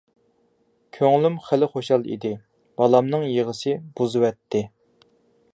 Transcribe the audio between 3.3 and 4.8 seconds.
يىغىسى بۇزۇۋەتتى.